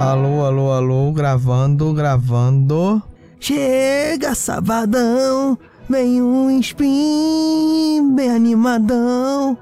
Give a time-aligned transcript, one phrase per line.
[0.00, 3.02] Alô, alô, alô, gravando, gravando.
[3.38, 5.58] Chega, sabadão,
[5.90, 9.58] vem um spin bem animadão.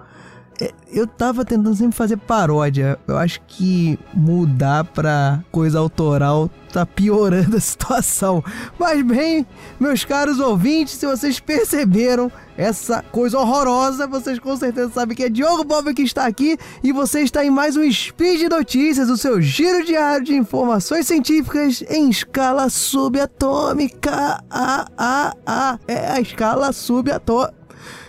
[0.90, 2.98] Eu tava tentando sempre fazer paródia.
[3.06, 8.42] Eu acho que mudar pra coisa autoral tá piorando a situação.
[8.78, 9.46] Mas bem,
[9.78, 15.28] meus caros ouvintes, se vocês perceberam essa coisa horrorosa, vocês com certeza sabem que é
[15.28, 19.40] Diogo Bob que está aqui e você está em mais um Speed Notícias, o seu
[19.40, 24.42] giro diário de informações científicas em escala subatômica.
[24.50, 27.57] Ah, ah, ah, é a escala subatômica.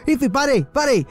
[0.08, 1.05] Enfim, parei, parei.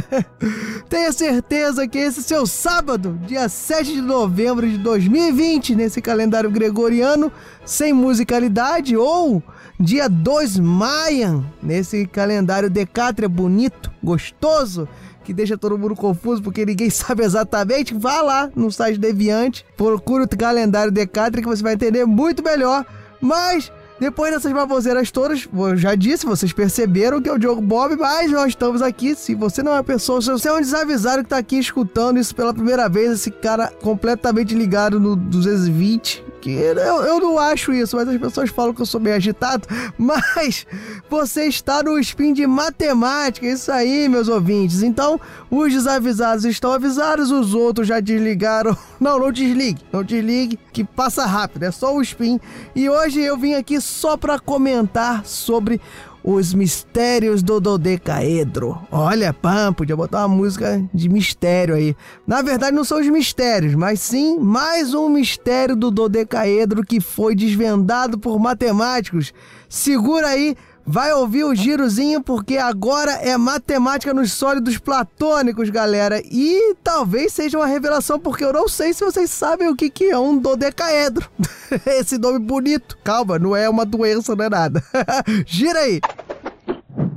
[0.88, 7.32] Tenha certeza que esse seu sábado, dia 7 de novembro de 2020, nesse calendário gregoriano,
[7.64, 9.42] sem musicalidade, ou
[9.78, 14.88] dia 2 Mayan, nesse calendário decátria bonito, gostoso,
[15.24, 20.24] que deixa todo mundo confuso porque ninguém sabe exatamente, vá lá no site Deviante, procure
[20.24, 22.84] o calendário decátria que você vai entender muito melhor.
[23.20, 23.70] Mas
[24.02, 28.32] depois dessas baboseiras todas, eu já disse, vocês perceberam que é o Diogo Bob, mas
[28.32, 29.14] nós estamos aqui.
[29.14, 32.18] Se você não é uma pessoa, se você é um desavisado que está aqui escutando
[32.18, 37.72] isso pela primeira vez, esse cara completamente ligado no 220, que eu, eu não acho
[37.72, 39.66] isso, mas as pessoas falam que eu sou meio agitado.
[39.96, 40.66] Mas
[41.08, 44.82] você está no spin de matemática, isso aí, meus ouvintes.
[44.82, 48.76] Então, os desavisados estão avisados, os outros já desligaram.
[48.98, 52.38] Não, não desligue, não desligue, que passa rápido, é só o spin.
[52.72, 55.80] E hoje eu vim aqui só para comentar sobre
[56.24, 58.78] os mistérios do dodecaedro.
[58.90, 61.96] Olha, pam, podia botar uma música de mistério aí.
[62.26, 67.34] Na verdade, não são os mistérios, mas sim mais um mistério do dodecaedro que foi
[67.34, 69.32] desvendado por matemáticos.
[69.68, 76.20] Segura aí Vai ouvir o girozinho porque agora é matemática nos sólidos platônicos, galera.
[76.24, 80.10] E talvez seja uma revelação porque eu não sei se vocês sabem o que, que
[80.10, 81.30] é um dodecaedro.
[81.86, 82.98] Esse nome bonito.
[83.04, 84.82] Calma, não é uma doença, não é nada.
[85.46, 86.00] Gira aí.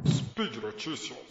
[0.08, 1.26] Speed Notícias.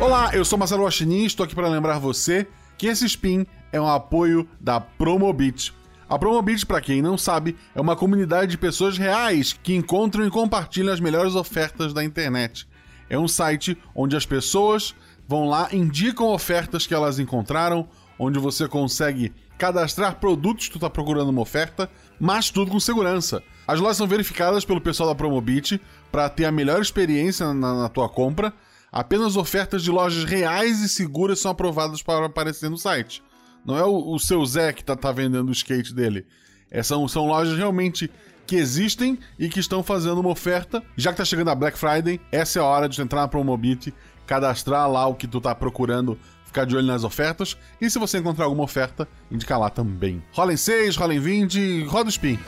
[0.00, 3.80] Olá, eu sou Marcelo Washington e estou aqui para lembrar você que esse spin é
[3.80, 5.78] um apoio da Promobit
[6.10, 10.30] a Promobit, para quem não sabe, é uma comunidade de pessoas reais que encontram e
[10.30, 12.66] compartilham as melhores ofertas da internet.
[13.08, 14.92] É um site onde as pessoas
[15.28, 17.88] vão lá, indicam ofertas que elas encontraram,
[18.18, 21.88] onde você consegue cadastrar produtos que tu está procurando uma oferta,
[22.18, 23.40] mas tudo com segurança.
[23.64, 27.88] As lojas são verificadas pelo pessoal da Promobit para ter a melhor experiência na, na
[27.88, 28.52] tua compra.
[28.90, 33.22] Apenas ofertas de lojas reais e seguras são aprovadas para aparecer no site.
[33.64, 36.26] Não é o, o seu Zé que tá, tá vendendo o skate dele.
[36.70, 38.10] É, são, são lojas realmente
[38.46, 40.82] que existem e que estão fazendo uma oferta.
[40.96, 43.94] Já que tá chegando a Black Friday, essa é a hora de entrar na Promobit,
[44.26, 47.56] cadastrar lá o que tu tá procurando, ficar de olho nas ofertas.
[47.80, 50.22] E se você encontrar alguma oferta, indicar lá também.
[50.32, 52.38] Rola em 6, rola em 20, roda o spin.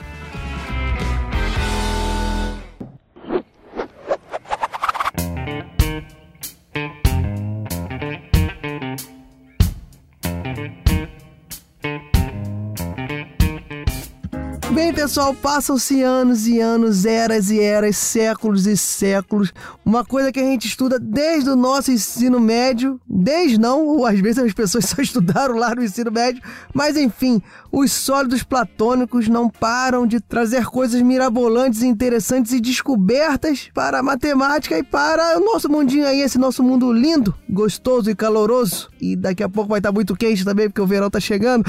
[15.23, 19.53] Pessoal, passam-se anos e anos, eras e eras, séculos e séculos.
[19.85, 24.19] Uma coisa que a gente estuda desde o nosso ensino médio, desde não, ou às
[24.19, 26.43] vezes as pessoas só estudaram lá no ensino médio,
[26.75, 27.41] mas enfim,
[27.71, 34.77] os sólidos platônicos não param de trazer coisas mirabolantes, interessantes e descobertas para a matemática
[34.77, 38.91] e para o nosso mundinho aí, esse nosso mundo lindo, gostoso e caloroso.
[39.01, 41.65] E daqui a pouco vai estar muito quente também, porque o verão tá chegando.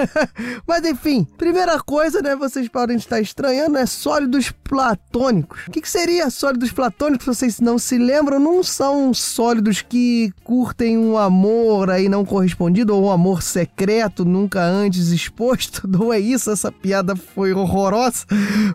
[0.66, 5.62] mas enfim, primeira coisa, né, vocês vocês podem estar estranhando é sólidos platônicos.
[5.68, 7.26] O que, que seria sólidos platônicos?
[7.26, 8.38] Vocês não se lembram?
[8.38, 14.62] Não são sólidos que curtem um amor aí não correspondido ou um amor secreto, nunca
[14.62, 15.88] antes exposto.
[15.94, 18.26] Não é isso, essa piada foi horrorosa.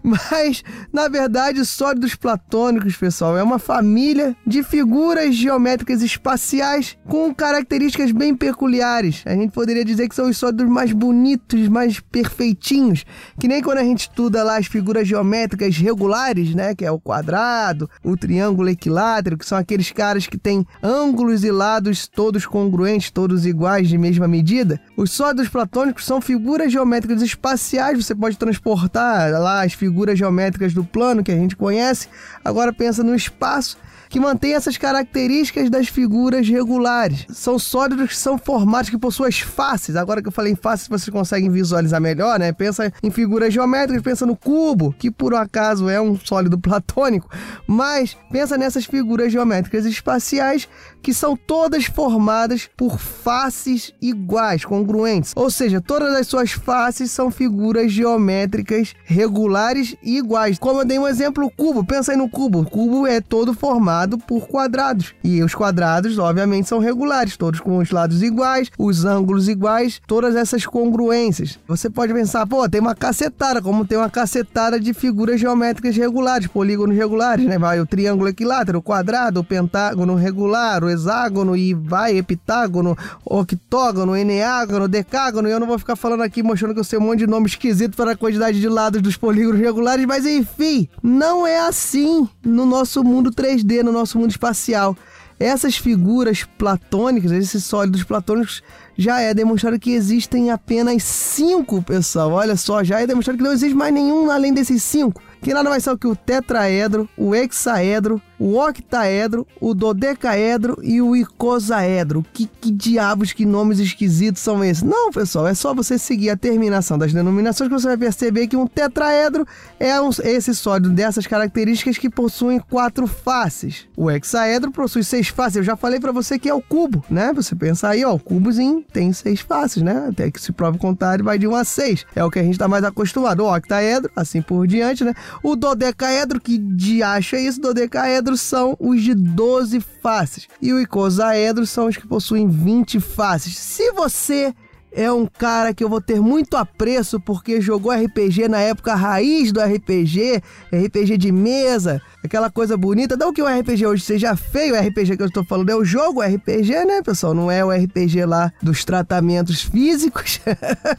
[0.02, 8.12] Mas, na verdade, sólidos platônicos, pessoal, é uma família de figuras geométricas espaciais com características
[8.12, 9.22] bem peculiares.
[9.26, 13.06] A gente poderia dizer que são os sólidos mais bonitos, mais perfeitinhos,
[13.40, 17.00] que nem quando a gente estuda lá as figuras geométricas regulares, né, que é o
[17.00, 23.12] quadrado, o triângulo equilátero, que são aqueles caras que têm ângulos e lados todos congruentes,
[23.12, 29.32] todos iguais de mesma medida, os sólidos platônicos são figuras geométricas espaciais, você pode transportar
[29.32, 32.08] lá as figuras geométricas do plano que a gente conhece,
[32.44, 33.78] agora pensa no espaço
[34.10, 37.26] que mantém essas características das figuras regulares.
[37.30, 39.96] São sólidos que são formados, que possuem as faces.
[39.96, 42.52] Agora que eu falei em faces, vocês conseguem visualizar melhor, né?
[42.52, 47.30] Pensa em figuras geométricas, pensa no cubo, que por acaso é um sólido platônico,
[47.68, 50.68] mas pensa nessas figuras geométricas espaciais
[51.02, 55.34] que são todas formadas por faces iguais, congruentes.
[55.36, 60.58] Ou seja, todas as suas faces são figuras geométricas regulares e iguais.
[60.58, 61.86] Como eu dei um exemplo, o cubo.
[61.86, 62.62] Pensa aí no cubo.
[62.62, 65.14] O cubo é todo formado por quadrados.
[65.24, 70.36] E os quadrados, obviamente, são regulares, todos com os lados iguais, os ângulos iguais, todas
[70.36, 71.60] essas congruências.
[71.68, 76.48] Você pode pensar, pô, tem uma cacetada, como tem uma cacetada de figuras geométricas regulares,
[76.48, 77.58] polígonos regulares, né?
[77.58, 84.16] Vai o triângulo equilátero, o quadrado, o pentágono regular, o hexágono e vai heptágono, octógono,
[84.16, 85.48] eneágono, decágono.
[85.48, 87.48] E eu não vou ficar falando aqui mostrando que eu sei um monte de nome
[87.48, 92.66] esquisito para a quantidade de lados dos polígonos regulares, mas enfim, não é assim no
[92.66, 94.98] nosso mundo 3D, no nosso mundo espacial.
[95.40, 98.62] Essas figuras platônicas, esses sólidos platônicos,
[99.00, 102.34] já é demonstrado que existem apenas cinco, pessoal.
[102.34, 105.70] Olha só, já é demonstrado que não existe mais nenhum além desses cinco que nada
[105.70, 112.26] mais são que o tetraedro, o hexaedro, o octaedro, o dodecaedro e o icosaedro.
[112.34, 114.84] Que, que diabos, que nomes esquisitos são esses?
[114.84, 118.56] Não, pessoal, é só você seguir a terminação das denominações que você vai perceber que
[118.56, 119.46] um tetraedro
[119.80, 123.88] é um, esse sólido dessas características que possuem quatro faces.
[123.96, 125.58] O hexaedro possui seis faces.
[125.58, 127.34] Eu já falei para você que é o cubo, né?
[127.34, 130.08] Você pensa aí, ó, cubozinho tem seis faces, né?
[130.10, 132.06] Até que se prova o contrário, vai de 1 a 6.
[132.16, 133.44] É o que a gente está mais acostumado.
[133.44, 135.14] O octaedro, assim por diante, né?
[135.44, 137.62] O dodecaedro, que de acha é isso?
[137.62, 140.48] Dodecaedros são os de 12 faces.
[140.62, 143.58] E o icosaedro são os que possuem 20 faces.
[143.58, 144.54] Se você
[144.92, 149.52] é um cara que eu vou ter muito apreço porque jogou RPG na época raiz
[149.52, 150.42] do RPG,
[150.74, 153.16] RPG de mesa, aquela coisa bonita.
[153.16, 155.86] Não que o RPG hoje seja feio, o RPG que eu estou falando é o
[155.86, 157.34] jogo RPG, né, pessoal?
[157.34, 160.40] Não é o RPG lá dos tratamentos físicos.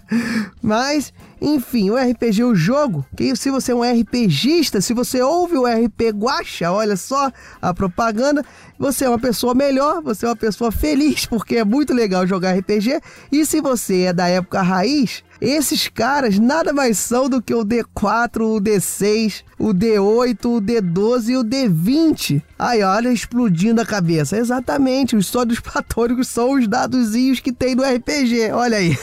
[0.63, 5.57] Mas, enfim, o RPG, o jogo, que se você é um RPGista, se você ouve
[5.57, 7.33] o RP Guacha, olha só
[7.63, 8.45] a propaganda,
[8.79, 12.57] você é uma pessoa melhor, você é uma pessoa feliz, porque é muito legal jogar
[12.57, 13.01] RPG.
[13.33, 17.65] E se você é da época raiz, esses caras nada mais são do que o
[17.65, 22.43] D4, o D6, o D8, o D12 e o D20.
[22.59, 24.37] Aí, olha, explodindo a cabeça.
[24.37, 28.53] Exatamente, os sólidos platônicos são os dadozinhos que tem no RPG.
[28.53, 28.97] Olha aí.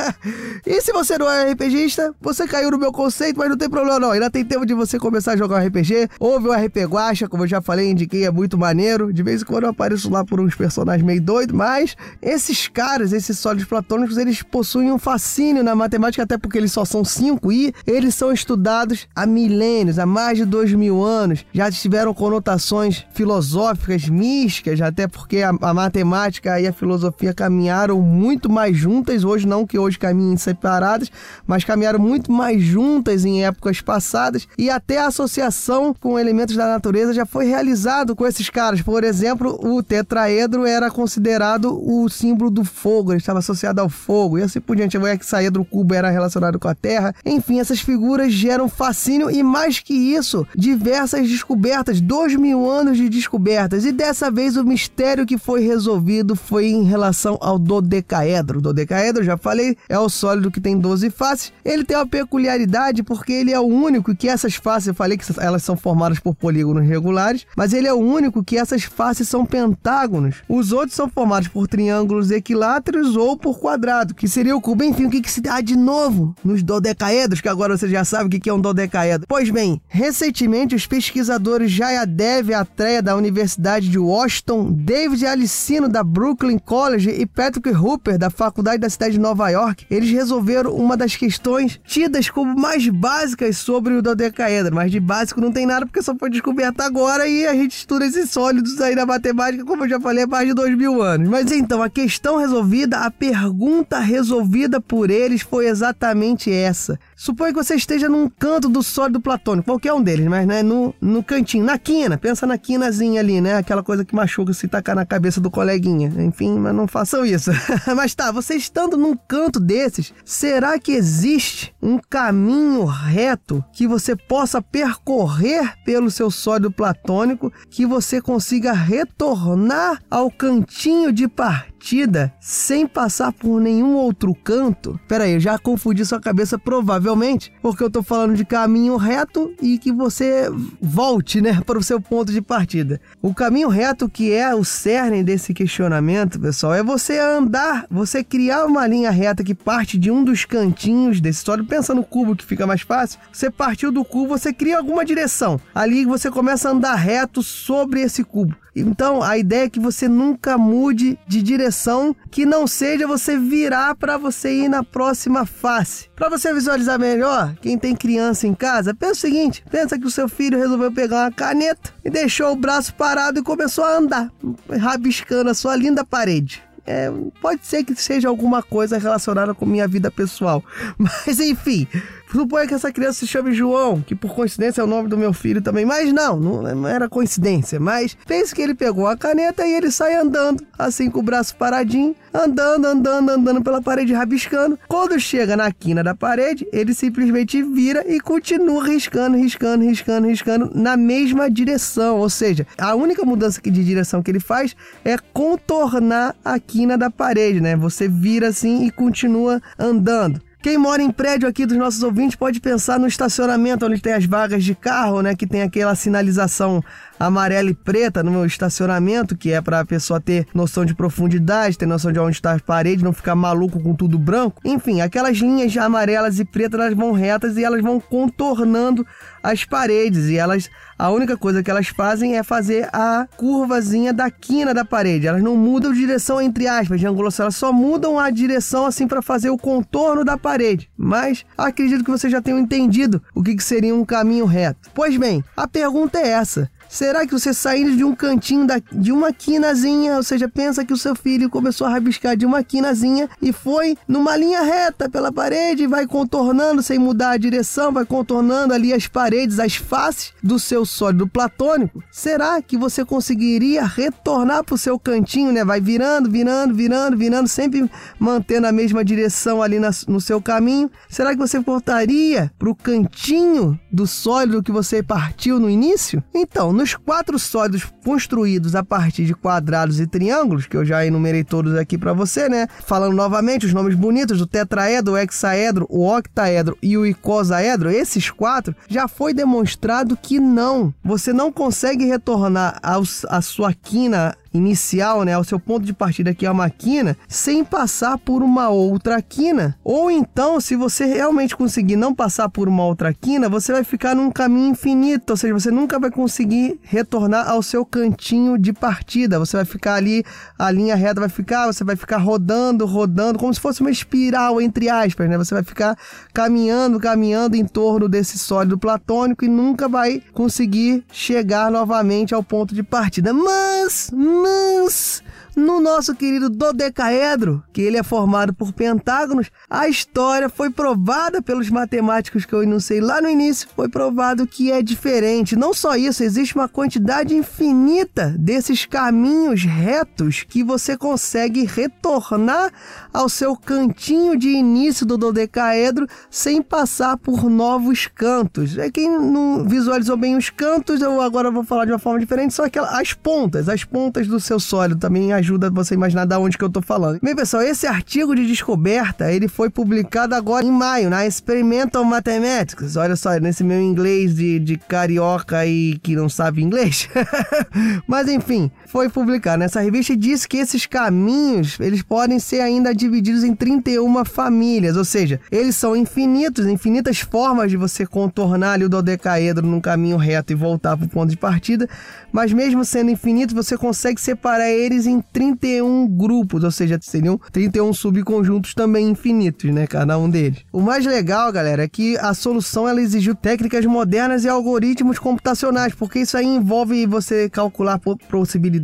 [0.66, 4.00] e se você não é RPGista, você caiu no meu conceito, mas não tem problema
[4.00, 4.10] não.
[4.10, 6.08] Ainda tem tempo de você começar a jogar um RPG.
[6.18, 9.12] Ouve o RP Guacha, como eu já falei, indiquei, é muito maneiro.
[9.12, 13.12] De vez em quando eu apareço lá por uns personagens meio doidos, mas esses caras,
[13.12, 17.52] esses sólidos platônicos, eles possuem um fascínio na matemática, até porque eles só são cinco
[17.52, 21.44] e eles são estudados há milênios, há mais de dois mil anos.
[21.52, 28.50] Já tiveram conotações filosóficas, místicas, até porque a, a matemática e a filosofia caminharam muito
[28.50, 29.24] mais juntas.
[29.24, 31.10] Hoje, não que hoje caminhem separadas,
[31.46, 34.46] mas caminharam muito mais juntas em épocas passadas.
[34.58, 38.82] E até a associação com elementos da natureza já foi realizado com esses caras.
[38.82, 44.38] Por exemplo, o tetraedro era considerado o símbolo do fogo, ele estava associado ao fogo.
[44.38, 47.14] E assim por diante, o hexaedro o cubo era relacionado com a Terra.
[47.24, 53.08] Enfim, essas figuras geram fascínio e mais que isso, diversas descobertas, dois mil anos de
[53.08, 53.84] descobertas.
[53.84, 58.60] E dessa vez o mistério que foi resolvido foi em relação ao dodecaedro.
[58.60, 61.52] Dodecaedro, já falei, é o sólido que tem 12 faces.
[61.64, 65.24] Ele tem uma peculiaridade porque ele é o único que essas faces, eu falei que
[65.38, 69.46] elas são formadas por polígonos regulares, mas ele é o único que essas faces são
[69.46, 70.36] pentágonos.
[70.48, 74.84] Os outros são formados por triângulos equiláteros ou por quadrado, que seria o cubo.
[74.84, 78.24] Enfim, o que, que se dá de novo nos dodecaedros, que agora você já sabe
[78.24, 79.26] o que é um dodecaedro.
[79.28, 86.02] Pois bem, recentemente os pesquisadores Jaya Dev Atreya da Universidade de Washington, David Alicino da
[86.02, 90.96] Brooklyn College e Patrick Hooper da Faculdade da cidade de Nova York, eles resolveram uma
[90.96, 95.86] das questões tidas como mais básicas sobre o dodecaedro, mas de básico não tem nada
[95.86, 99.84] porque só foi descoberto agora e a gente estuda esses sólidos aí na matemática, como
[99.84, 101.28] eu já falei, há mais de dois mil anos.
[101.28, 106.98] Mas então, a questão resolvida, a pergunta resolvida por eles foi exatamente essa.
[107.16, 110.94] Suponha que você esteja num canto do sólido platônico, qualquer um deles, mas né, no,
[111.00, 113.56] no cantinho, na quina, pensa na quinazinha ali, né?
[113.56, 116.12] Aquela coisa que machuca se tacar na cabeça do coleguinha.
[116.18, 117.50] Enfim, mas não façam isso.
[117.94, 124.16] mas tá, você estando num canto desses, será que existe um caminho reto que você
[124.16, 131.73] possa percorrer pelo seu sólido platônico, que você consiga retornar ao cantinho de partida?
[131.84, 134.98] Partida sem passar por nenhum outro canto.
[135.06, 139.52] Pera aí, eu já confundi sua cabeça provavelmente, porque eu tô falando de caminho reto
[139.60, 140.48] e que você
[140.80, 142.98] volte, né, para o seu ponto de partida.
[143.20, 148.64] O caminho reto que é o cerne desse questionamento, pessoal, é você andar, você criar
[148.64, 152.46] uma linha reta que parte de um dos cantinhos desse sólido, pensa no cubo que
[152.46, 153.20] fica mais fácil.
[153.30, 155.60] Você partiu do cubo, você cria alguma direção.
[155.74, 158.63] Ali você começa a andar reto sobre esse cubo.
[158.74, 163.94] Então, a ideia é que você nunca mude de direção que não seja você virar
[163.94, 166.08] para você ir na próxima face.
[166.16, 170.10] Para você visualizar melhor, quem tem criança em casa, pensa o seguinte: pensa que o
[170.10, 174.32] seu filho resolveu pegar uma caneta e deixou o braço parado e começou a andar,
[174.80, 176.62] rabiscando a sua linda parede.
[176.86, 180.62] É, pode ser que seja alguma coisa relacionada com minha vida pessoal.
[180.98, 181.88] Mas enfim,
[182.34, 185.32] Suponha que essa criança se chame João, que por coincidência é o nome do meu
[185.32, 185.86] filho também.
[185.86, 187.78] Mas não, não era coincidência.
[187.78, 191.54] Mas pense que ele pegou a caneta e ele sai andando, assim com o braço
[191.54, 194.76] paradinho, andando, andando, andando pela parede, rabiscando.
[194.88, 200.72] Quando chega na quina da parede, ele simplesmente vira e continua riscando, riscando, riscando, riscando
[200.74, 202.18] na mesma direção.
[202.18, 204.74] Ou seja, a única mudança de direção que ele faz
[205.04, 207.76] é contornar a quina da parede, né?
[207.76, 210.42] Você vira assim e continua andando.
[210.64, 214.24] Quem mora em prédio aqui dos nossos ouvintes pode pensar no estacionamento onde tem as
[214.24, 215.36] vagas de carro, né?
[215.36, 216.82] Que tem aquela sinalização
[217.26, 221.78] amarela e preta no meu estacionamento, que é para a pessoa ter noção de profundidade,
[221.78, 224.60] ter noção de onde está as paredes, não ficar maluco com tudo branco.
[224.64, 229.06] Enfim, aquelas linhas amarelas e pretas elas vão retas e elas vão contornando
[229.42, 234.30] as paredes e elas a única coisa que elas fazem é fazer a curvazinha da
[234.30, 235.26] quina da parede.
[235.26, 239.20] Elas não mudam direção entre aspas de angulação, elas só mudam a direção assim para
[239.20, 240.88] fazer o contorno da parede.
[240.96, 244.90] Mas acredito que vocês já tenham entendido o que, que seria um caminho reto.
[244.94, 249.10] Pois bem, a pergunta é essa: Será que você saindo de um cantinho da, de
[249.10, 253.28] uma quinazinha, ou seja, pensa que o seu filho começou a rabiscar de uma quinazinha
[253.42, 258.72] e foi numa linha reta pela parede, vai contornando sem mudar a direção, vai contornando
[258.72, 262.00] ali as paredes, as faces do seu sólido platônico?
[262.12, 265.64] Será que você conseguiria retornar para o seu cantinho, né?
[265.64, 270.88] Vai virando, virando, virando, virando, sempre mantendo a mesma direção ali na, no seu caminho.
[271.08, 276.22] Será que você voltaria para o cantinho do sólido que você partiu no início?
[276.32, 281.42] Então, nos quatro sólidos construídos a partir de quadrados e triângulos, que eu já enumerei
[281.42, 282.68] todos aqui para você, né?
[282.84, 288.28] Falando novamente os nomes bonitos do tetraedro, o hexaedro, o octaedro e o icosaedro, esses
[288.28, 290.92] quatro, já foi demonstrado que não.
[291.02, 296.32] Você não consegue retornar aos, a sua quina inicial, né, o seu ponto de partida
[296.32, 299.76] que é a quina, sem passar por uma outra quina.
[299.82, 304.14] Ou então, se você realmente conseguir não passar por uma outra quina, você vai ficar
[304.14, 309.38] num caminho infinito, ou seja, você nunca vai conseguir retornar ao seu cantinho de partida.
[309.38, 310.24] Você vai ficar ali,
[310.56, 314.60] a linha reta vai ficar, você vai ficar rodando, rodando, como se fosse uma espiral,
[314.60, 315.36] entre aspas, né?
[315.36, 315.98] Você vai ficar
[316.32, 322.74] caminhando, caminhando em torno desse sólido platônico e nunca vai conseguir chegar novamente ao ponto
[322.74, 323.32] de partida.
[323.32, 324.10] Mas
[324.44, 325.22] mas
[325.56, 331.70] no nosso querido dodecaedro, que ele é formado por pentágonos, a história foi provada pelos
[331.70, 335.56] matemáticos que eu enunciei lá no início, foi provado que é diferente.
[335.56, 342.72] Não só isso, existe uma quantidade infinita desses caminhos retos que você consegue retornar
[343.12, 348.76] ao seu cantinho de início do dodecaedro sem passar por novos cantos.
[348.78, 352.54] É quem não visualizou bem os cantos, eu agora vou falar de uma forma diferente,
[352.54, 356.38] são aquelas as pontas, as pontas do seu sólido também ajuda você a imaginar da
[356.38, 357.20] onde que eu tô falando.
[357.22, 362.96] Bem, pessoal, esse artigo de descoberta, ele foi publicado agora em maio, na Experimental Mathematics.
[362.96, 367.08] Olha só, nesse meu inglês de, de carioca e que não sabe inglês.
[368.08, 369.58] Mas enfim, foi publicado.
[369.58, 374.96] Nessa revista e disse que esses caminhos, eles podem ser ainda divididos em 31 famílias,
[374.96, 380.16] ou seja, eles são infinitos, infinitas formas de você contornar ali o dodecaedro num caminho
[380.16, 381.88] reto e voltar para o ponto de partida,
[382.30, 387.92] mas mesmo sendo infinitos, você consegue separar eles em 31 grupos, ou seja, seriam 31
[387.92, 390.60] subconjuntos também infinitos, né, cada um deles.
[390.72, 395.94] O mais legal, galera, é que a solução ela exigiu técnicas modernas e algoritmos computacionais,
[395.94, 398.83] porque isso aí envolve você calcular possibilidades,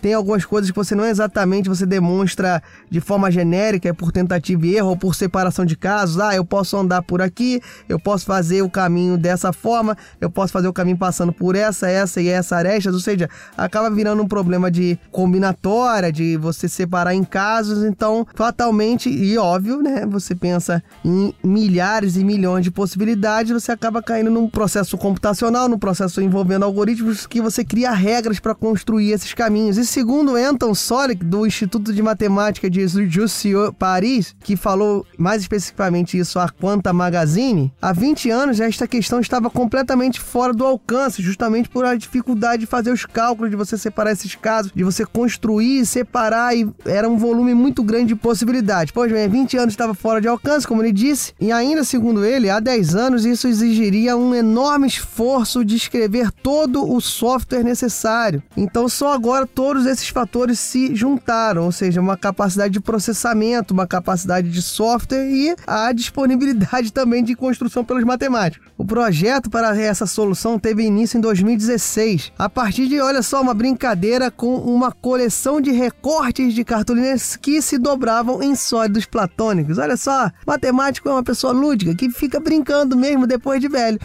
[0.00, 4.66] tem algumas coisas que você não exatamente você demonstra de forma genérica, é por tentativa
[4.66, 6.20] e erro ou por separação de casos.
[6.20, 10.52] Ah, eu posso andar por aqui, eu posso fazer o caminho dessa forma, eu posso
[10.52, 14.28] fazer o caminho passando por essa, essa e essa aresta ou seja, acaba virando um
[14.28, 20.82] problema de combinatória, de você separar em casos, então fatalmente e óbvio, né, você pensa
[21.04, 26.64] em milhares e milhões de possibilidades, você acaba caindo num processo computacional, num processo envolvendo
[26.64, 29.76] algoritmos que você cria regras para construir esses esses caminhos.
[29.76, 36.16] E segundo Anton Solik, do Instituto de Matemática de Jussieu Paris, que falou mais especificamente
[36.16, 41.68] isso à Quanta Magazine, há 20 anos esta questão estava completamente fora do alcance, justamente
[41.68, 45.84] por a dificuldade de fazer os cálculos, de você separar esses casos, de você construir,
[45.84, 48.92] separar, e era um volume muito grande de possibilidades.
[48.92, 52.48] Pois bem, 20 anos estava fora de alcance, como ele disse, e ainda segundo ele,
[52.48, 58.42] há 10 anos isso exigiria um enorme esforço de escrever todo o software necessário.
[58.56, 63.86] Então só agora todos esses fatores se juntaram, ou seja, uma capacidade de processamento, uma
[63.86, 68.66] capacidade de software e a disponibilidade também de construção pelos matemáticos.
[68.78, 73.54] O projeto para essa solução teve início em 2016, a partir de, olha só, uma
[73.54, 79.78] brincadeira com uma coleção de recortes de cartolinas que se dobravam em sólidos platônicos.
[79.78, 83.98] Olha só, matemático é uma pessoa lúdica que fica brincando mesmo depois de velho.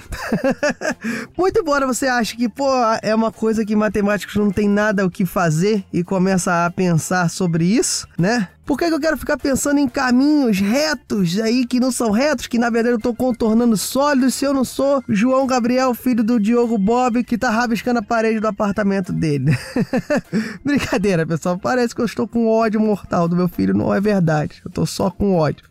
[1.37, 2.69] Muito embora você ache que, pô,
[3.01, 7.29] é uma coisa que matemáticos não tem nada o que fazer e começa a pensar
[7.29, 8.49] sobre isso, né?
[8.71, 12.47] Por que, que, eu quero ficar pensando em caminhos retos aí que não são retos,
[12.47, 16.39] que na verdade eu tô contornando sólidos se eu não sou João Gabriel, filho do
[16.39, 19.51] Diogo Bob, que tá rabiscando a parede do apartamento dele?
[20.63, 21.57] Brincadeira, pessoal.
[21.57, 23.73] Parece que eu estou com ódio mortal do meu filho.
[23.73, 24.61] Não é verdade.
[24.63, 25.65] Eu tô só com ódio.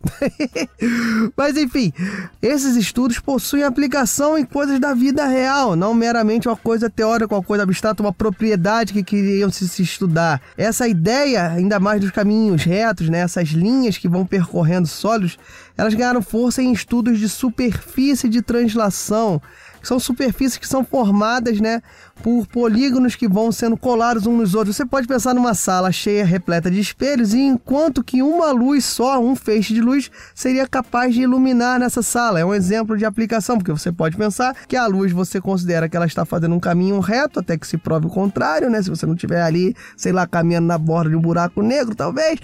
[1.35, 1.91] Mas enfim,
[2.39, 7.41] esses estudos possuem aplicação em coisas da vida real, não meramente uma coisa teórica, uma
[7.41, 10.39] coisa abstrata, uma propriedade que queriam se, se estudar.
[10.55, 15.37] Essa ideia, ainda mais dos caminhos retos, né, essas linhas que vão percorrendo sólidos,
[15.77, 19.41] elas ganharam força em estudos de superfície de translação,
[19.81, 21.81] que são superfícies que são formadas, né,
[22.21, 24.75] por polígonos que vão sendo colados uns nos outros.
[24.75, 29.19] Você pode pensar numa sala cheia, repleta de espelhos, e enquanto que uma luz só,
[29.19, 32.39] um feixe de luz, seria capaz de iluminar nessa sala.
[32.39, 35.95] É um exemplo de aplicação, porque você pode pensar que a luz você considera que
[35.95, 38.81] ela está fazendo um caminho reto, até que se prove o contrário, né?
[38.81, 42.39] Se você não estiver ali, sei lá, caminhando na borda de um buraco negro, talvez.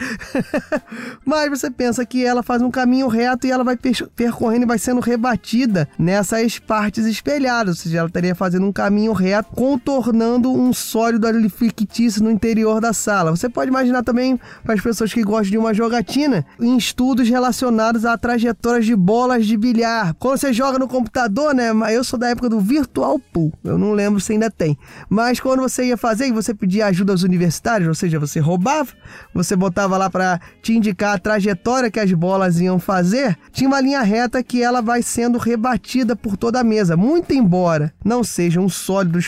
[1.25, 3.77] Mas você pensa que ela faz um caminho reto e ela vai
[4.15, 9.13] percorrendo e vai sendo rebatida nessas partes espelhadas, ou seja, ela estaria fazendo um caminho
[9.13, 13.31] reto contornando um sólido ali fictício no interior da sala.
[13.31, 18.05] Você pode imaginar também para as pessoas que gostam de uma jogatina em estudos relacionados
[18.05, 20.13] a trajetórias de bolas de bilhar.
[20.19, 21.71] Quando você joga no computador, né?
[21.93, 23.51] Eu sou da época do Virtual Pool.
[23.61, 24.77] Eu não lembro se ainda tem.
[25.09, 28.93] Mas quando você ia fazer e você pedia ajuda aos universitários, ou seja, você roubava,
[29.33, 33.81] você botava lá para te indicar a trajetória que as bolas iam fazer, tinha uma
[33.81, 36.95] linha reta que ela vai sendo rebatida por toda a mesa.
[36.95, 39.19] Muito embora não seja um sólido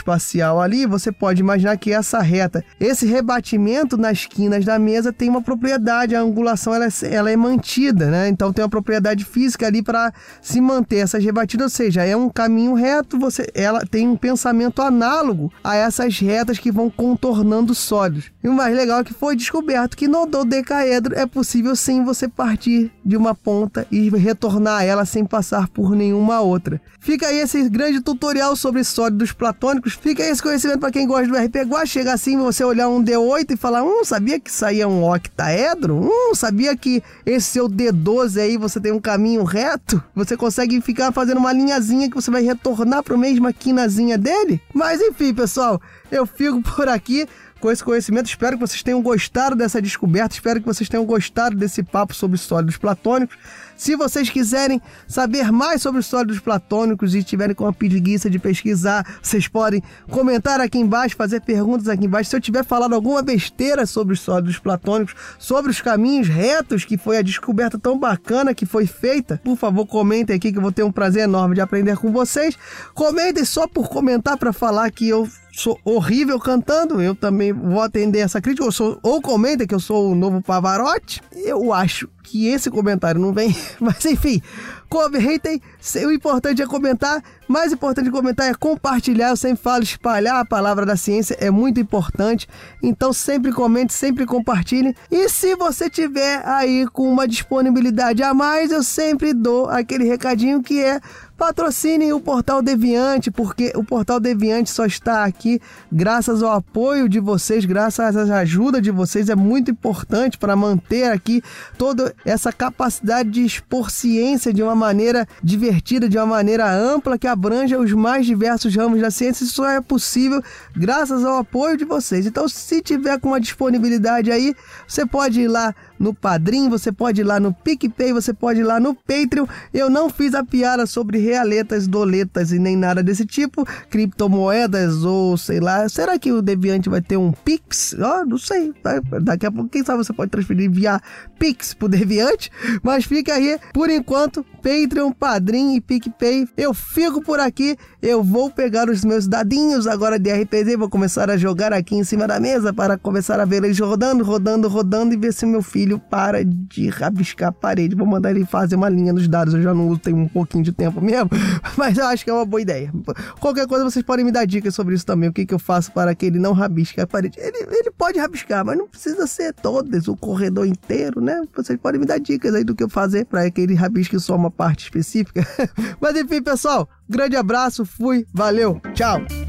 [0.59, 5.41] ali, você pode imaginar que essa reta, esse rebatimento nas quinas da mesa tem uma
[5.41, 8.29] propriedade, a angulação ela é, ela é mantida, né?
[8.29, 12.29] Então tem uma propriedade física ali para se manter essas rebatidas, ou seja, é um
[12.29, 18.31] caminho reto, você, ela tem um pensamento análogo a essas retas que vão contornando sólidos.
[18.43, 22.27] E o mais legal é que foi descoberto que no dodecaedro é possível sim você
[22.27, 26.81] partir de uma ponta e retornar a ela sem passar por nenhuma outra.
[26.99, 29.93] Fica aí esse grande tutorial sobre sólidos platônicos.
[30.09, 31.67] Fica esse conhecimento para quem gosta do RP.
[31.67, 34.87] Gosta chega assim, você olhar um D8 e falar: Hum, sabia que isso aí é
[34.87, 35.95] um octaedro?
[35.95, 40.03] Hum, sabia que esse seu D12 aí você tem um caminho reto?
[40.15, 44.59] Você consegue ficar fazendo uma linhazinha que você vai retornar para a mesma quinazinha dele?
[44.73, 45.79] Mas enfim, pessoal,
[46.11, 47.27] eu fico por aqui
[47.59, 48.27] com esse conhecimento.
[48.27, 52.37] Espero que vocês tenham gostado dessa descoberta, espero que vocês tenham gostado desse papo sobre
[52.37, 53.37] sólidos platônicos.
[53.79, 58.37] Se vocês quiserem saber mais sobre os sólidos platônicos e tiverem com a preguiça de
[58.37, 62.29] pesquisar, vocês podem comentar aqui embaixo, fazer perguntas aqui embaixo.
[62.29, 66.97] Se eu tiver falado alguma besteira sobre os sólidos platônicos, sobre os caminhos retos, que
[66.97, 70.73] foi a descoberta tão bacana que foi feita, por favor, comentem aqui que eu vou
[70.73, 72.57] ter um prazer enorme de aprender com vocês.
[72.93, 75.25] Comentem só por comentar para falar que eu
[75.59, 78.63] sou horrível cantando, eu também vou atender essa crítica.
[78.63, 81.21] Ou, sou, ou comenta que eu sou o novo Pavarotti.
[81.33, 83.53] Eu acho que esse comentário não vem.
[83.79, 84.41] Mas enfim,
[84.87, 85.61] comentem.
[86.05, 87.21] O importante é comentar.
[87.47, 89.29] Mais importante de comentar é compartilhar.
[89.29, 92.47] Eu sempre falo, espalhar a palavra da ciência é muito importante.
[92.81, 94.95] Então sempre comente, sempre compartilhe.
[95.11, 100.63] E se você tiver aí com uma disponibilidade a mais, eu sempre dou aquele recadinho
[100.63, 101.01] que é
[101.39, 107.17] patrocinem o Portal Deviante, porque o Portal Deviante só está aqui graças ao apoio de
[107.17, 109.29] vocês, graças à ajuda de vocês.
[109.29, 111.41] É muito importante para manter aqui
[111.77, 117.25] toda essa capacidade de expor ciência de uma maneira divertida, de uma maneira ampla, que
[117.25, 119.45] abranja os mais diversos ramos da ciência.
[119.45, 120.43] Isso só é possível
[120.75, 122.25] graças ao apoio de vocês.
[122.25, 124.53] Então, se tiver com uma disponibilidade aí,
[124.85, 128.63] você pode ir lá no Padrim, você pode ir lá no PicPay, você pode ir
[128.63, 129.45] lá no Patreon.
[129.73, 135.37] Eu não fiz a piada sobre realetas, doletas e nem nada desse tipo, criptomoedas ou
[135.37, 135.87] sei lá.
[135.89, 137.93] Será que o Deviante vai ter um Pix?
[137.93, 138.73] Oh, não sei.
[139.21, 141.01] Daqui a pouco, quem sabe você pode transferir via
[141.37, 142.49] Pix pro Deviante.
[142.81, 146.47] Mas fica aí, por enquanto, Patreon, Padrim e PicPay.
[146.55, 147.77] Eu fico por aqui.
[148.01, 152.03] Eu vou pegar os meus dadinhos agora de RPG, vou começar a jogar aqui em
[152.03, 155.61] cima da mesa para começar a ver eles rodando, rodando, rodando e ver se meu
[155.89, 157.95] filho para de rabiscar a parede.
[157.95, 159.53] Vou mandar ele fazer uma linha nos dados.
[159.53, 161.29] Eu já não uso tem um pouquinho de tempo mesmo,
[161.75, 162.93] mas eu acho que é uma boa ideia.
[163.39, 165.29] Qualquer coisa vocês podem me dar dicas sobre isso também.
[165.29, 167.39] O que, que eu faço para que ele não rabisque a parede?
[167.39, 171.41] Ele, ele pode rabiscar, mas não precisa ser todas, o corredor inteiro, né?
[171.55, 174.35] Vocês podem me dar dicas aí do que eu fazer para que ele rabisque só
[174.35, 175.45] uma parte específica.
[175.99, 179.48] mas enfim, pessoal, grande abraço, fui, valeu, tchau!